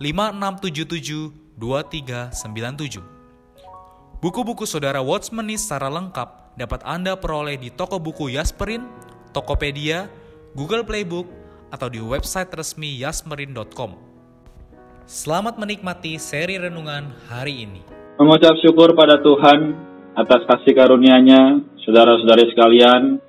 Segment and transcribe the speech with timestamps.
[0.00, 3.04] 5677 2397.
[4.24, 8.80] Buku-buku saudara Watchmeni secara lengkap dapat Anda peroleh di toko buku Yasmerin,
[9.36, 10.08] Tokopedia,
[10.56, 11.28] Google Playbook,
[11.68, 13.92] atau di website resmi yasmerin.com.
[15.04, 17.84] Selamat menikmati seri renungan hari ini.
[18.16, 19.76] Mengucap syukur pada Tuhan
[20.16, 23.20] atas kasih karunia-Nya, saudara-saudari sekalian,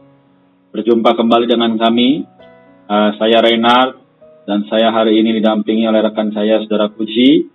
[0.71, 2.23] berjumpa kembali dengan kami.
[2.91, 4.00] Uh, saya Reinhard,
[4.45, 7.45] dan saya hari ini didampingi oleh rekan saya Saudara Puji.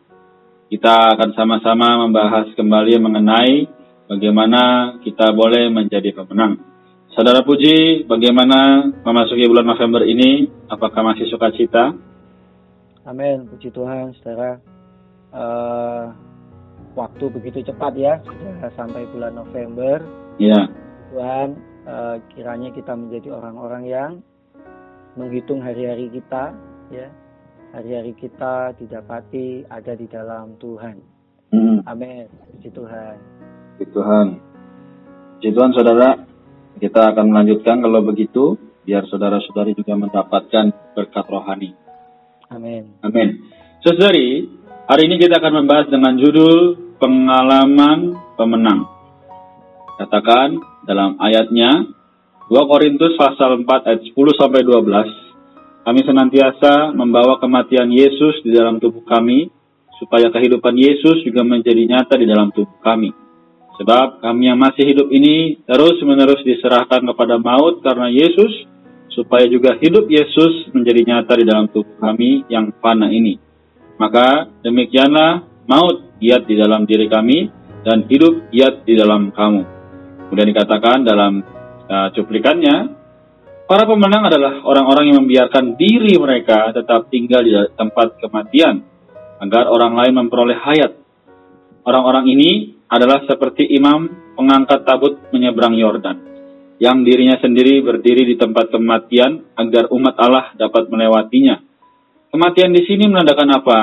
[0.67, 3.67] Kita akan sama-sama membahas kembali mengenai
[4.11, 6.59] bagaimana kita boleh menjadi pemenang.
[7.15, 10.51] Saudara Puji, bagaimana memasuki bulan November ini?
[10.67, 11.95] Apakah masih suka cita?
[13.07, 14.59] Amin, puji Tuhan, saudara.
[15.31, 16.11] Uh,
[16.99, 20.03] waktu begitu cepat ya, sudah sampai bulan November.
[20.43, 20.67] Ya.
[21.15, 21.55] Tuhan,
[21.87, 24.13] uh, kiranya kita menjadi orang-orang yang
[25.15, 26.53] menghitung hari-hari kita
[26.91, 27.09] ya
[27.75, 30.97] hari-hari kita didapati ada di dalam Tuhan.
[31.53, 31.79] Hmm.
[31.87, 32.25] Amin.
[32.57, 33.17] Puji Tuhan.
[33.77, 34.27] Puji Tuhan.
[35.37, 36.11] Puji Tuhan saudara,
[36.81, 41.75] kita akan melanjutkan kalau begitu biar saudara-saudari juga mendapatkan berkat rohani.
[42.49, 42.97] Amin.
[43.03, 43.45] Amin.
[43.83, 44.47] Saudari,
[44.87, 48.89] hari ini kita akan membahas dengan judul pengalaman pemenang.
[50.01, 51.93] Katakan dalam ayatnya
[52.47, 55.26] 2 Korintus pasal 4 ayat 10 sampai 12
[55.87, 59.55] kami senantiasa membawa kematian Yesus di dalam tubuh kami,
[60.03, 63.15] supaya kehidupan Yesus juga menjadi nyata di dalam tubuh kami.
[63.79, 68.67] Sebab kami yang masih hidup ini terus-menerus diserahkan kepada maut karena Yesus,
[69.15, 73.39] supaya juga hidup Yesus menjadi nyata di dalam tubuh kami yang fana ini.
[74.03, 77.47] Maka demikianlah maut giat di dalam diri kami
[77.87, 79.63] dan hidup giat di dalam kamu.
[80.27, 81.47] Kemudian dikatakan dalam
[81.87, 83.06] uh, cuplikannya,
[83.67, 88.79] Para pemenang adalah orang-orang yang membiarkan diri mereka tetap tinggal di tempat kematian,
[89.43, 90.95] agar orang lain memperoleh hayat.
[91.83, 94.07] Orang-orang ini adalah seperti imam
[94.39, 96.15] pengangkat tabut menyeberang Yordan,
[96.79, 101.59] yang dirinya sendiri berdiri di tempat kematian agar umat Allah dapat melewatinya.
[102.31, 103.79] Kematian di sini menandakan apa?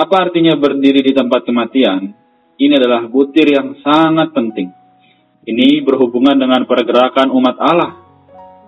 [0.00, 2.08] Apa artinya berdiri di tempat kematian?
[2.56, 4.72] Ini adalah butir yang sangat penting.
[5.44, 8.07] Ini berhubungan dengan pergerakan umat Allah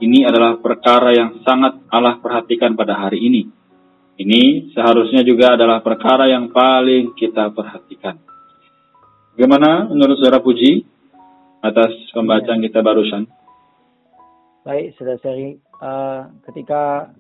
[0.01, 3.43] ini adalah perkara yang sangat Allah perhatikan pada hari ini.
[4.21, 8.17] Ini seharusnya juga adalah perkara yang paling kita perhatikan.
[9.37, 10.85] Bagaimana menurut saudara Puji
[11.65, 13.29] atas pembacaan kita barusan?
[14.61, 17.13] Baik, saudara-saudari, uh, ketika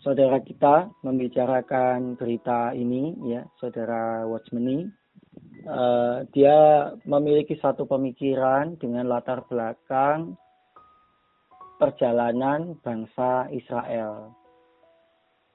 [0.00, 4.88] saudara kita membicarakan berita ini, ya, saudara Watchmeni,
[5.68, 10.40] uh, dia memiliki satu pemikiran dengan latar belakang
[11.80, 14.36] perjalanan bangsa Israel.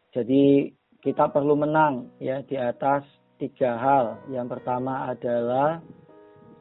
[0.09, 0.73] Jadi
[1.05, 3.05] kita perlu menang ya di atas
[3.37, 4.17] tiga hal.
[4.33, 5.85] Yang pertama adalah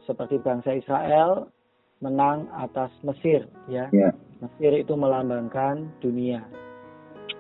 [0.05, 1.49] seperti bangsa Israel
[2.05, 3.89] menang atas Mesir ya.
[3.89, 4.13] Yeah.
[4.45, 6.45] Mesir itu melambangkan dunia.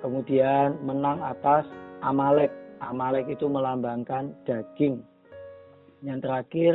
[0.00, 1.68] Kemudian menang atas
[2.00, 2.48] Amalek.
[2.80, 5.04] Amalek itu melambangkan daging.
[6.00, 6.72] Yang terakhir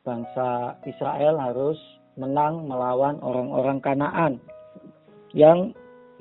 [0.00, 1.76] bangsa Israel harus
[2.16, 4.40] menang melawan orang-orang Kanaan
[5.32, 5.72] yang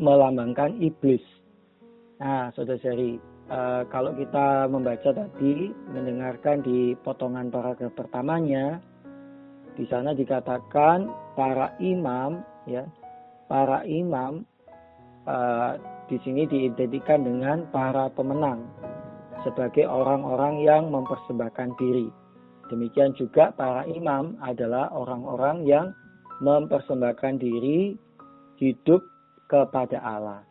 [0.01, 1.21] melambangkan iblis.
[2.17, 3.17] Nah, saudara-saudari,
[3.51, 8.81] uh, kalau kita membaca tadi, mendengarkan di potongan paragraf pertamanya,
[9.75, 12.85] di sana dikatakan para imam, ya,
[13.47, 14.43] para imam
[15.27, 15.75] uh,
[16.11, 18.67] di sini diidentikan dengan para pemenang
[19.41, 22.07] sebagai orang-orang yang mempersembahkan diri.
[22.69, 25.91] Demikian juga para imam adalah orang-orang yang
[26.39, 27.97] mempersembahkan diri
[28.61, 29.01] hidup
[29.49, 30.45] kepada Allah.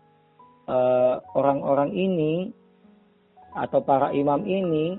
[0.70, 2.52] Eh, orang-orang ini
[3.56, 4.98] atau para imam ini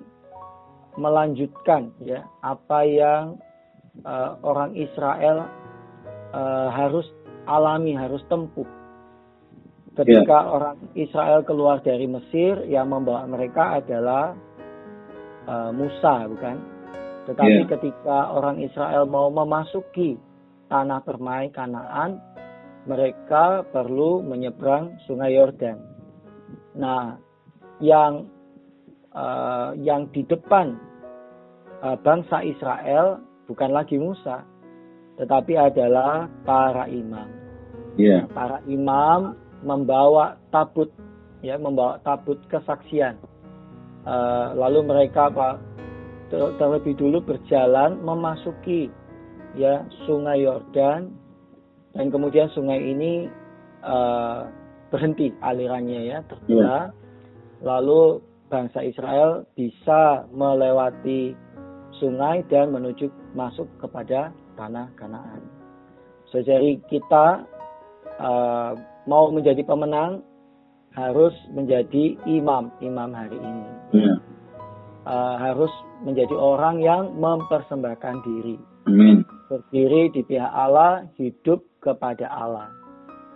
[0.99, 3.39] melanjutkan ya apa yang
[4.03, 5.47] uh, orang Israel
[6.35, 7.07] uh, harus
[7.47, 8.67] alami, harus tempuh.
[9.95, 10.51] Ketika yeah.
[10.51, 14.35] orang Israel keluar dari Mesir, yang membawa mereka adalah
[15.47, 16.59] uh, Musa, bukan?
[17.27, 17.69] Tetapi yeah.
[17.71, 20.15] ketika orang Israel mau memasuki
[20.71, 22.19] tanah permai Kanaan,
[22.85, 25.77] mereka perlu menyeberang Sungai Yordan.
[26.77, 27.19] Nah,
[27.77, 28.25] yang
[29.13, 30.77] uh, yang di depan
[31.85, 34.41] uh, bangsa Israel bukan lagi Musa,
[35.19, 37.29] tetapi adalah para imam.
[37.99, 38.25] Yeah.
[38.31, 40.89] Para imam membawa tabut,
[41.43, 43.19] ya, membawa tabut kesaksian.
[44.01, 45.61] Uh, lalu mereka pak
[46.33, 48.89] ter terlebih dulu berjalan memasuki
[49.53, 51.20] ya Sungai Yordan
[51.91, 53.27] dan kemudian sungai ini
[53.83, 54.47] uh,
[54.91, 56.91] berhenti alirannya ya terbelah.
[56.91, 57.63] Yeah.
[57.63, 61.35] Lalu bangsa Israel bisa melewati
[62.01, 63.07] sungai dan menuju
[63.37, 65.41] masuk kepada tanah Kanaan.
[66.31, 67.47] So, jadi kita
[68.19, 68.71] uh,
[69.07, 70.23] mau menjadi pemenang
[70.91, 73.67] harus menjadi imam imam hari ini.
[73.95, 74.17] Yeah.
[75.01, 75.71] Uh, harus
[76.03, 78.57] menjadi orang yang mempersembahkan diri.
[78.85, 79.23] Amin.
[79.49, 82.69] Berdiri di pihak Allah, hidup kepada Allah.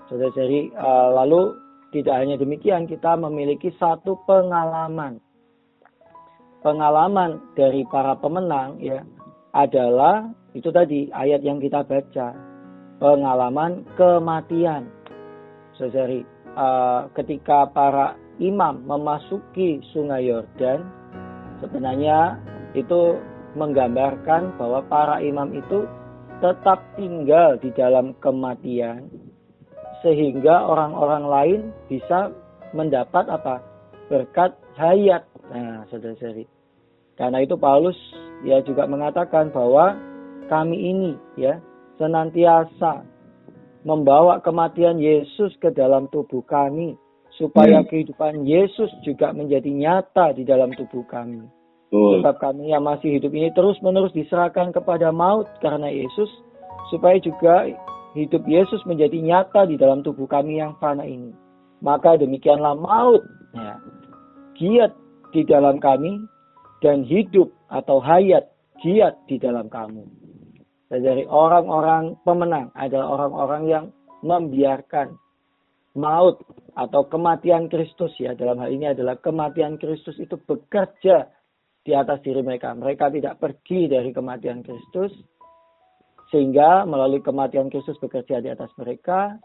[0.08, 1.58] Saudara jadi uh, lalu
[1.92, 5.18] tidak hanya demikian kita memiliki satu pengalaman
[6.66, 9.06] pengalaman dari para pemenang ya
[9.54, 10.26] adalah
[10.58, 12.34] itu tadi ayat yang kita baca
[12.98, 14.90] pengalaman kematian
[15.78, 16.26] saudari
[16.58, 20.82] uh, ketika para imam memasuki sungai Yordan
[21.62, 22.42] sebenarnya
[22.74, 23.16] itu
[23.56, 25.88] menggambarkan bahwa para imam itu
[26.44, 29.08] tetap tinggal di dalam kematian
[30.04, 32.32] sehingga orang-orang lain bisa
[32.76, 33.64] mendapat apa
[34.12, 36.46] berkat hayat nah saudara-saudari
[37.16, 37.98] karena itu Paulus
[38.44, 39.96] ya juga mengatakan bahwa
[40.52, 41.58] kami ini ya
[41.98, 43.06] senantiasa
[43.86, 46.98] membawa kematian Yesus ke dalam tubuh kami
[47.38, 47.88] supaya hmm.
[47.88, 51.46] kehidupan Yesus juga menjadi nyata di dalam tubuh kami.
[51.96, 52.20] Oh.
[52.20, 56.28] Sebab kami yang masih hidup ini terus-menerus diserahkan kepada maut karena Yesus
[56.92, 57.72] supaya juga
[58.20, 61.32] hidup Yesus menjadi nyata di dalam tubuh kami yang fana ini.
[61.80, 63.24] Maka demikianlah maut
[63.56, 63.80] ya,
[64.60, 64.92] giat
[65.32, 66.20] di dalam kami
[66.84, 68.52] dan hidup atau hayat
[68.84, 70.04] giat di dalam kamu.
[70.92, 73.86] Dan dari orang-orang pemenang adalah orang-orang yang
[74.20, 75.16] membiarkan
[75.96, 76.44] maut
[76.76, 81.32] atau kematian Kristus ya dalam hal ini adalah kematian Kristus itu bekerja
[81.86, 82.74] di atas diri mereka.
[82.74, 85.14] Mereka tidak pergi dari kematian Kristus
[86.34, 89.38] sehingga melalui kematian Kristus bekerja di atas mereka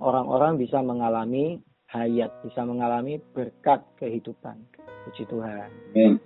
[0.00, 1.60] orang-orang bisa mengalami
[1.92, 4.56] hayat, bisa mengalami berkat kehidupan.
[5.04, 5.68] Puji Tuhan.
[5.92, 6.16] Amin.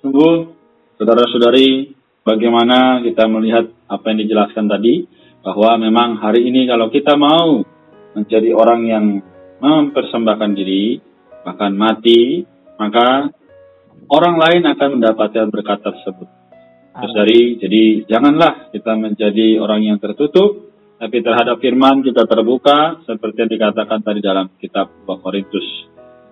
[0.00, 0.48] Sungguh,
[0.96, 1.92] saudara-saudari,
[2.24, 5.04] bagaimana kita melihat apa yang dijelaskan tadi,
[5.44, 7.60] bahwa memang hari ini kalau kita mau
[8.16, 9.04] menjadi orang yang
[9.60, 10.96] mempersembahkan diri,
[11.44, 12.48] bahkan mati,
[12.80, 13.28] maka
[14.08, 16.28] orang lain akan mendapatkan berkat tersebut.
[16.94, 23.44] Terus dari, jadi janganlah kita menjadi orang yang tertutup, tapi terhadap firman kita terbuka, seperti
[23.44, 25.66] yang dikatakan tadi dalam kitab 2 Korintus.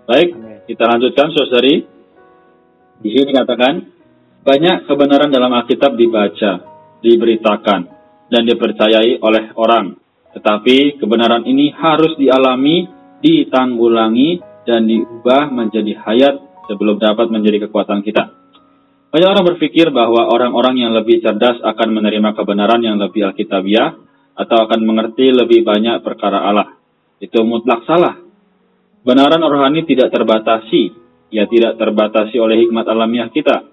[0.07, 0.35] Baik,
[0.71, 1.83] kita lanjutkan saudari.
[3.03, 3.75] Di sini dikatakan,
[4.47, 6.53] banyak kebenaran dalam Alkitab dibaca,
[7.03, 7.81] diberitakan,
[8.31, 9.99] dan dipercayai oleh orang.
[10.31, 12.87] Tetapi kebenaran ini harus dialami,
[13.19, 18.33] ditanggulangi, dan diubah menjadi hayat sebelum dapat menjadi kekuatan kita.
[19.13, 23.93] Banyak orang berpikir bahwa orang-orang yang lebih cerdas akan menerima kebenaran yang lebih alkitabiah
[24.33, 26.75] atau akan mengerti lebih banyak perkara Allah.
[27.21, 28.17] Itu mutlak salah.
[29.05, 31.03] Kebenaran rohani tidak terbatasi
[31.33, 33.65] ia tidak terbatasi oleh hikmat alamiah kita.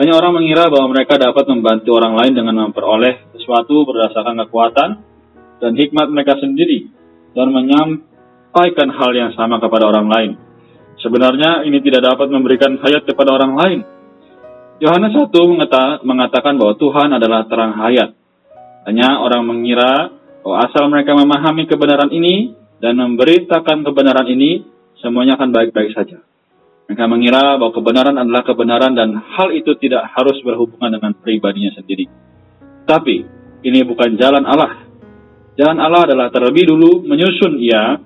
[0.00, 4.90] Banyak orang mengira bahwa mereka dapat membantu orang lain dengan memperoleh sesuatu berdasarkan kekuatan
[5.60, 6.88] dan hikmat mereka sendiri
[7.36, 10.32] dan menyampaikan hal yang sama kepada orang lain.
[10.96, 13.80] Sebenarnya ini tidak dapat memberikan hayat kepada orang lain.
[14.80, 15.32] Yohanes 1
[16.04, 18.12] mengatakan bahwa Tuhan adalah terang hayat.
[18.84, 20.12] Hanya orang mengira
[20.44, 24.62] bahwa asal mereka memahami kebenaran ini dan memberitakan kebenaran ini,
[25.00, 26.20] semuanya akan baik-baik saja.
[26.86, 32.06] Mereka mengira bahwa kebenaran adalah kebenaran dan hal itu tidak harus berhubungan dengan pribadinya sendiri.
[32.86, 33.26] Tapi,
[33.66, 34.86] ini bukan jalan Allah.
[35.58, 37.96] Jalan Allah adalah terlebih dulu menyusun ia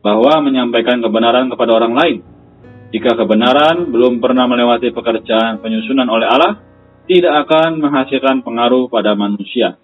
[0.00, 2.18] bahwa menyampaikan kebenaran kepada orang lain.
[2.90, 6.58] Jika kebenaran belum pernah melewati pekerjaan penyusunan oleh Allah,
[7.06, 9.78] tidak akan menghasilkan pengaruh pada manusia.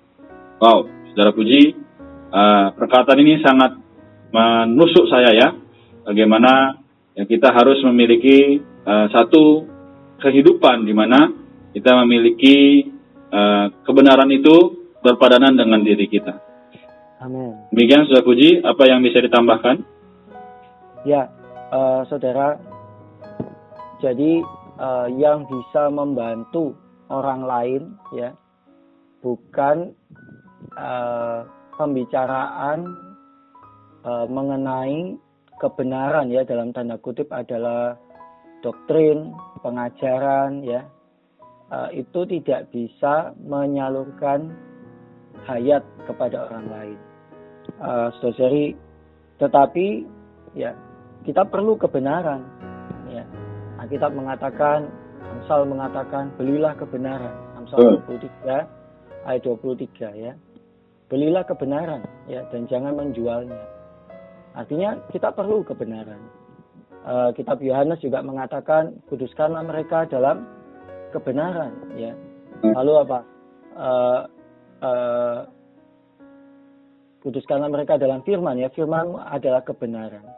[0.59, 1.77] Wow, saudara puji,
[2.33, 3.79] uh, perkataan ini sangat
[4.35, 5.49] menusuk saya ya.
[6.07, 6.83] Bagaimana
[7.15, 9.67] ya kita harus memiliki uh, satu
[10.23, 11.31] kehidupan di mana
[11.75, 12.89] kita memiliki
[13.31, 16.43] uh, kebenaran itu berpadanan dengan diri kita.
[17.23, 17.71] Amin.
[17.71, 19.96] Demikian sudah puji, apa yang bisa ditambahkan?
[21.07, 21.31] Ya,
[21.71, 22.59] uh, saudara.
[24.03, 24.43] Jadi
[24.83, 26.75] uh, yang bisa membantu
[27.07, 28.35] orang lain, ya,
[29.23, 29.95] bukan
[30.75, 31.47] uh,
[31.79, 32.91] pembicaraan
[34.03, 35.15] uh, mengenai
[35.63, 37.95] kebenaran ya dalam tanda kutip adalah
[38.67, 39.31] doktrin,
[39.63, 40.83] pengajaran, ya,
[41.71, 44.51] uh, itu tidak bisa menyalurkan
[45.47, 46.99] hayat kepada orang lain.
[47.79, 48.75] Uh, saudari,
[49.39, 50.07] tetapi
[50.55, 50.75] ya
[51.27, 52.47] kita perlu kebenaran.
[53.11, 53.27] Ya.
[53.83, 54.87] Alkitab mengatakan,
[55.27, 57.35] Amsal mengatakan, belilah kebenaran.
[57.59, 60.33] Amsal 23 ayat 23 ya.
[61.11, 63.59] Belilah kebenaran ya dan jangan menjualnya.
[64.55, 66.19] Artinya kita perlu kebenaran.
[67.07, 70.43] Uh, kitab Yohanes juga mengatakan kuduskanlah mereka dalam
[71.15, 72.15] kebenaran ya.
[72.63, 73.19] Lalu apa?
[73.77, 74.21] Uh,
[74.83, 75.39] uh,
[77.23, 78.67] kuduskanlah mereka dalam firman ya.
[78.75, 80.36] Firman adalah kebenaran.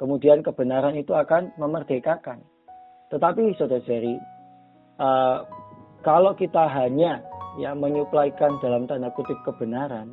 [0.00, 2.40] Kemudian kebenaran itu akan memerdekakan.
[3.12, 4.16] Tetapi saudara-saudari,
[4.96, 5.44] uh,
[6.00, 7.20] kalau kita hanya
[7.60, 10.08] ya menyuplaikan dalam tanda kutip kebenaran,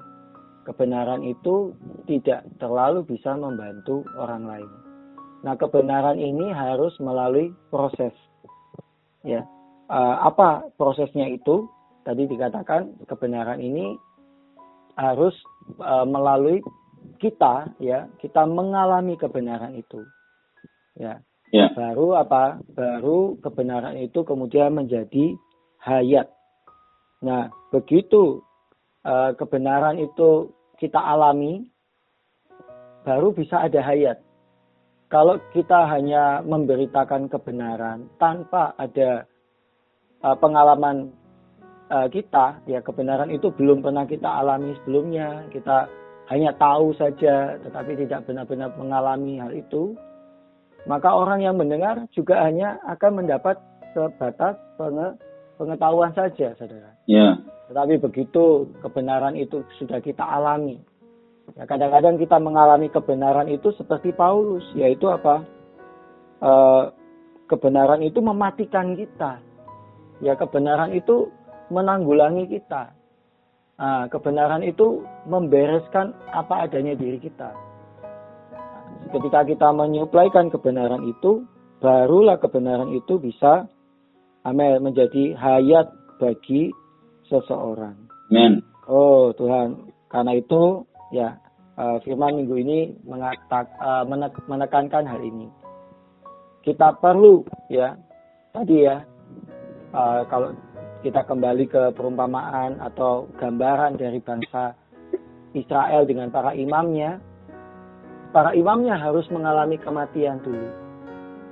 [0.67, 1.71] kebenaran itu
[2.03, 4.69] tidak terlalu bisa membantu orang lain.
[5.47, 8.11] Nah, kebenaran ini harus melalui proses.
[9.23, 9.47] Ya,
[9.87, 11.71] uh, apa prosesnya itu?
[12.03, 13.95] Tadi dikatakan kebenaran ini
[14.95, 15.35] harus
[15.79, 16.59] uh, melalui
[17.15, 20.03] kita ya kita mengalami kebenaran itu.
[20.97, 21.23] Ya.
[21.55, 21.71] Ya.
[21.71, 22.59] baru apa?
[22.75, 25.31] Baru kebenaran itu kemudian menjadi
[25.79, 26.27] hayat.
[27.23, 28.43] Nah begitu
[29.07, 31.63] uh, kebenaran itu kita alami
[33.07, 34.19] baru bisa ada hayat.
[35.07, 39.23] Kalau kita hanya memberitakan kebenaran tanpa ada
[40.19, 41.15] uh, pengalaman
[41.87, 45.87] uh, kita ya kebenaran itu belum pernah kita alami sebelumnya kita
[46.27, 49.95] hanya tahu saja tetapi tidak benar-benar mengalami hal itu,
[50.87, 53.59] maka orang yang mendengar juga hanya akan mendapat
[53.91, 54.55] sebatas
[55.59, 56.95] pengetahuan saja, saudara.
[57.07, 57.39] Ya.
[57.67, 60.79] Tetapi begitu kebenaran itu sudah kita alami,
[61.55, 65.43] ya kadang-kadang kita mengalami kebenaran itu seperti Paulus, yaitu apa?
[66.39, 66.51] E,
[67.51, 69.43] kebenaran itu mematikan kita.
[70.23, 71.27] Ya kebenaran itu
[71.67, 72.95] menanggulangi kita.
[73.77, 77.53] Nah, kebenaran itu membereskan apa adanya diri kita.
[79.13, 81.45] Ketika kita menyuplaikan kebenaran itu,
[81.77, 83.69] barulah kebenaran itu bisa
[84.41, 86.73] amel menjadi hayat bagi
[87.29, 87.93] seseorang.
[88.33, 88.65] Amen.
[88.89, 90.81] Oh Tuhan, karena itu
[91.13, 91.37] ya
[91.77, 94.03] eh, firman minggu ini mengatak, eh,
[94.49, 95.47] menekankan hal ini.
[96.65, 97.93] Kita perlu ya
[98.57, 99.05] tadi ya
[99.93, 100.49] eh, kalau
[101.05, 104.73] kita kembali ke perumpamaan atau gambaran dari bangsa
[105.53, 107.21] Israel dengan para imamnya,
[108.33, 110.69] para imamnya harus mengalami kematian dulu.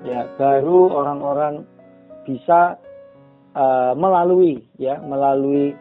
[0.05, 1.65] Ya, baru orang-orang
[2.25, 2.77] bisa
[3.57, 5.73] uh, melalui ya, melalui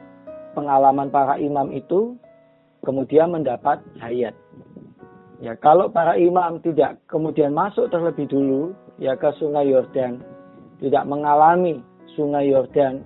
[0.56, 2.16] pengalaman para imam itu
[2.84, 4.36] kemudian mendapat hayat.
[5.40, 10.20] Ya, kalau para imam tidak kemudian masuk terlebih dulu ya ke Sungai Yordan,
[10.80, 11.84] tidak mengalami
[12.16, 13.04] Sungai Yordan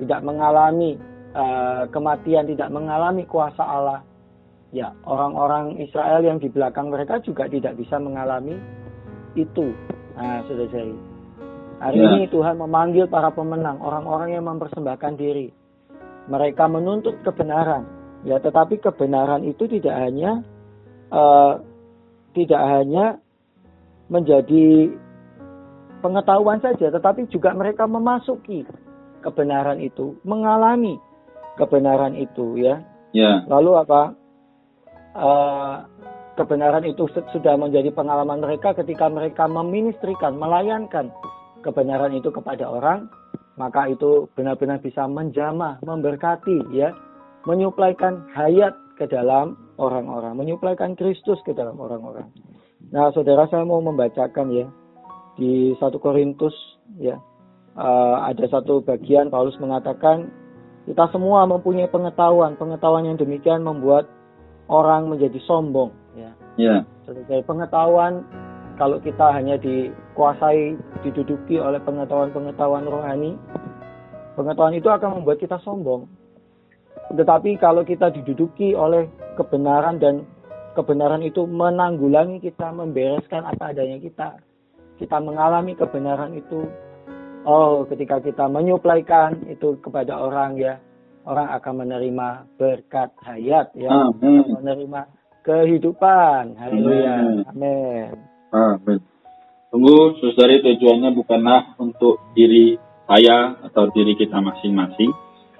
[0.00, 0.96] tidak mengalami
[1.36, 4.00] uh, kematian, tidak mengalami kuasa Allah,
[4.74, 8.56] ya orang-orang Israel yang di belakang mereka juga tidak bisa mengalami
[9.38, 9.70] itu.
[10.16, 10.94] Nah, sudah saya.
[11.80, 12.08] Hari ya.
[12.12, 15.48] ini Tuhan memanggil para pemenang, orang-orang yang mempersembahkan diri.
[16.28, 17.88] Mereka menuntut kebenaran,
[18.22, 20.44] ya, tetapi kebenaran itu tidak hanya
[21.08, 21.58] uh,
[22.36, 23.18] tidak hanya
[24.12, 24.92] menjadi
[26.04, 28.62] pengetahuan saja, tetapi juga mereka memasuki
[29.20, 30.96] kebenaran itu, mengalami
[31.60, 32.80] kebenaran itu ya.
[33.12, 33.44] Ya.
[33.46, 34.02] Lalu apa?
[35.10, 35.74] Uh,
[36.38, 41.10] kebenaran itu sudah menjadi pengalaman mereka ketika mereka meministrikan, melayankan
[41.60, 43.10] kebenaran itu kepada orang,
[43.60, 46.94] maka itu benar-benar bisa menjamah, memberkati ya,
[47.44, 52.28] menyuplaikan hayat ke dalam orang-orang, menyuplaikan Kristus ke dalam orang-orang.
[52.88, 54.66] Nah, saudara saya mau membacakan ya
[55.36, 56.52] di satu Korintus
[56.96, 57.20] ya
[57.80, 60.28] uh, ada satu bagian Paulus mengatakan
[60.84, 64.08] kita semua mempunyai pengetahuan, pengetahuan yang demikian membuat
[64.68, 65.90] orang menjadi sombong.
[66.12, 66.30] Ya.
[66.60, 66.80] Yeah.
[67.08, 68.22] Sebagai pengetahuan,
[68.76, 73.36] kalau kita hanya dikuasai, diduduki oleh pengetahuan-pengetahuan rohani,
[74.36, 76.08] pengetahuan itu akan membuat kita sombong.
[77.10, 80.24] Tetapi kalau kita diduduki oleh kebenaran dan
[80.78, 84.28] kebenaran itu menanggulangi kita, membereskan apa adanya kita,
[84.96, 86.70] kita mengalami kebenaran itu,
[87.48, 90.76] Oh, ketika kita menyuplaikan itu kepada orang ya,
[91.24, 92.28] orang akan menerima
[92.60, 94.44] berkat hayat ya, Amen.
[94.60, 95.00] menerima
[95.40, 96.60] kehidupan.
[96.60, 97.48] Haleluya.
[97.48, 98.12] Amin.
[98.52, 99.00] Amin.
[99.72, 102.76] Tunggu, saudari tujuannya bukanlah untuk diri
[103.08, 105.10] saya atau diri kita masing-masing,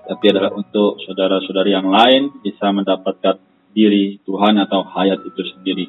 [0.04, 3.40] tapi adalah untuk saudara-saudari yang lain bisa mendapatkan
[3.72, 5.86] diri Tuhan atau hayat itu sendiri.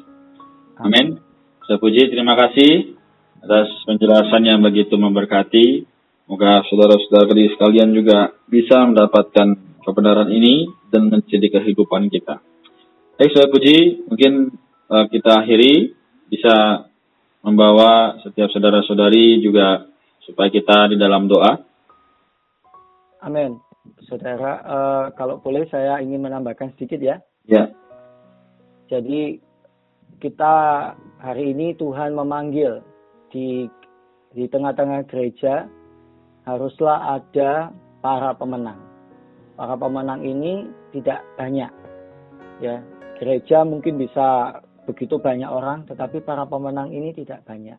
[0.80, 1.20] Amin.
[1.68, 3.01] Saya puji, terima kasih
[3.42, 5.84] atas penjelasan yang begitu memberkati.
[6.22, 12.38] Semoga saudara-saudari sekalian juga bisa mendapatkan kebenaran ini dan menjadi kehidupan kita.
[13.18, 14.54] Baik, saya puji, mungkin
[14.88, 15.92] uh, kita akhiri
[16.30, 16.86] bisa
[17.42, 19.90] membawa setiap saudara-saudari juga
[20.22, 21.58] supaya kita di dalam doa.
[23.20, 23.58] Amin.
[24.06, 27.18] Saudara, uh, kalau boleh saya ingin menambahkan sedikit ya.
[27.50, 27.74] Ya.
[28.86, 29.42] Jadi
[30.22, 30.54] kita
[31.18, 32.91] hari ini Tuhan memanggil
[33.32, 33.66] di
[34.32, 35.66] di tengah-tengah gereja
[36.44, 37.72] haruslah ada
[38.04, 38.80] para pemenang.
[39.56, 41.72] Para pemenang ini tidak banyak.
[42.60, 42.80] Ya,
[43.18, 47.78] gereja mungkin bisa begitu banyak orang, tetapi para pemenang ini tidak banyak.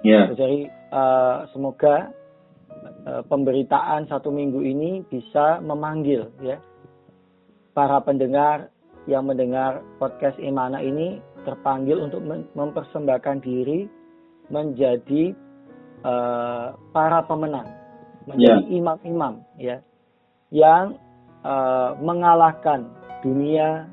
[0.00, 0.32] Yeah.
[0.32, 2.10] Jadi uh, semoga
[3.04, 6.56] uh, pemberitaan satu minggu ini bisa memanggil ya
[7.76, 8.72] para pendengar
[9.04, 12.22] yang mendengar podcast Imana ini terpanggil untuk
[12.56, 13.84] mempersembahkan diri
[14.52, 15.32] menjadi
[16.04, 17.72] uh, para pemenang,
[18.28, 18.76] menjadi ya.
[18.76, 19.80] imam-imam yeah.
[20.52, 21.00] ya yang
[21.42, 22.84] uh, mengalahkan
[23.24, 23.88] dunia,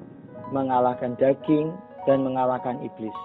[0.51, 1.71] mengalahkan daging
[2.03, 3.15] dan mengalahkan iblis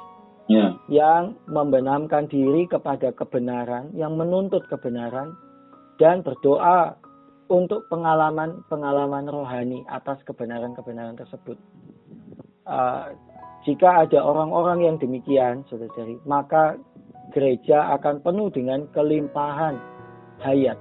[0.46, 0.78] yeah.
[0.86, 5.34] yang membenamkan diri kepada kebenaran, yang menuntut kebenaran,
[5.98, 6.94] dan berdoa
[7.50, 11.58] untuk pengalaman-pengalaman rohani atas kebenaran-kebenaran tersebut.
[12.64, 13.12] Uh,
[13.64, 16.76] jika ada orang-orang yang demikian, saudara-saudari, maka
[17.34, 19.74] gereja akan penuh dengan kelimpahan
[20.40, 20.78] hayat.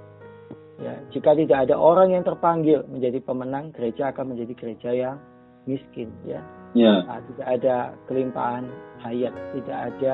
[0.78, 5.18] Ya, jika tidak ada orang yang terpanggil menjadi pemenang, gereja akan menjadi gereja yang
[5.66, 6.14] miskin.
[6.26, 6.42] Ya,
[6.74, 7.06] Yeah.
[7.06, 7.76] Nah, tidak ada
[8.10, 8.66] kelimpahan
[9.06, 10.14] hayat, tidak ada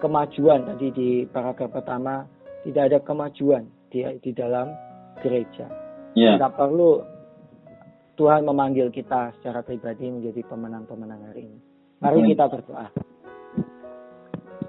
[0.00, 2.24] kemajuan tadi di paragraf pertama
[2.64, 4.72] tidak ada kemajuan di di dalam
[5.20, 5.68] gereja.
[6.16, 6.40] Yeah.
[6.40, 7.04] Tidak perlu
[8.16, 11.58] Tuhan memanggil kita secara pribadi menjadi pemenang-pemenang hari ini.
[12.00, 12.88] Mari kita berdoa.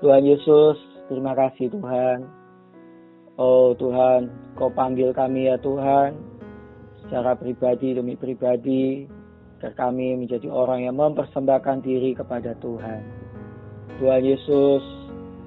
[0.04, 0.80] Tuhan Yesus,
[1.12, 2.24] terima kasih Tuhan.
[3.36, 6.15] Oh Tuhan, Kau panggil kami ya Tuhan,
[7.04, 9.04] secara pribadi demi pribadi,
[9.60, 13.04] agar kami menjadi orang yang mempersembahkan diri kepada Tuhan.
[14.00, 14.84] Tuhan Yesus,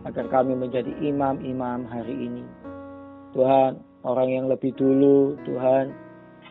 [0.05, 2.45] agar kami menjadi imam-imam hari ini.
[3.33, 5.91] Tuhan, orang yang lebih dulu, Tuhan,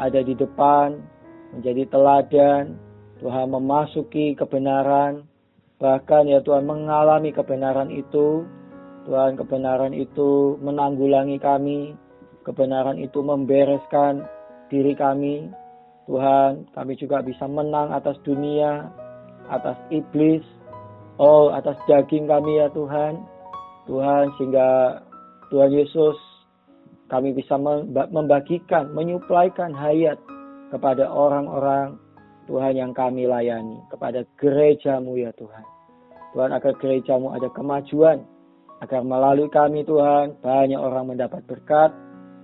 [0.01, 0.97] ada di depan,
[1.53, 2.75] menjadi teladan,
[3.21, 5.23] Tuhan memasuki kebenaran,
[5.77, 8.43] bahkan ya Tuhan mengalami kebenaran itu,
[9.03, 11.91] Tuhan kebenaran itu menanggulangi kami,
[12.47, 14.23] kebenaran itu membereskan
[14.71, 15.51] diri kami,
[16.07, 18.91] Tuhan, kami juga bisa menang atas dunia,
[19.47, 20.43] atas iblis,
[21.19, 23.23] oh atas daging kami ya Tuhan.
[23.83, 24.99] Tuhan, sehingga
[25.51, 26.15] Tuhan Yesus
[27.11, 27.59] kami bisa
[28.09, 30.15] membagikan, menyuplaikan hayat
[30.71, 31.99] kepada orang-orang
[32.47, 35.63] Tuhan yang kami layani, kepada gerejamu ya Tuhan.
[36.33, 38.23] Tuhan agar gerejamu ada kemajuan,
[38.83, 41.95] agar melalui kami Tuhan banyak orang mendapat berkat,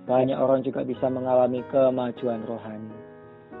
[0.08, 2.96] banyak orang juga bisa mengalami kemajuan rohani.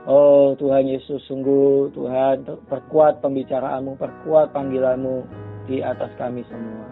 [0.08, 5.28] Oh Tuhan Yesus sungguh Tuhan perkuat pembicaraanmu, perkuat panggilanmu
[5.68, 6.88] di atas kami semua.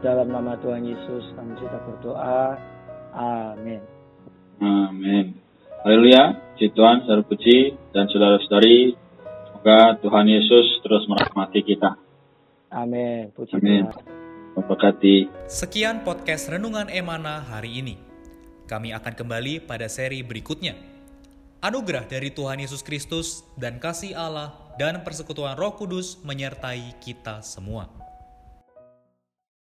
[0.00, 2.56] Dalam nama Tuhan Yesus kami sudah berdoa.
[3.12, 3.84] Amin.
[4.64, 5.36] Amin.
[5.84, 6.56] Haleluya.
[6.56, 7.58] Puji Tuhan, saudara puji
[7.94, 8.96] dan saudara-saudari.
[9.46, 11.94] Semoga Tuhan Yesus terus merahmati kita.
[12.72, 13.30] Amin.
[13.36, 13.86] Puji Amin.
[13.86, 14.17] Tuhan.
[14.58, 15.30] Memberkati.
[15.46, 17.94] Sekian podcast Renungan Emana hari ini.
[18.66, 20.74] Kami akan kembali pada seri berikutnya.
[21.62, 27.86] Anugerah dari Tuhan Yesus Kristus dan kasih Allah dan persekutuan Roh Kudus menyertai kita semua.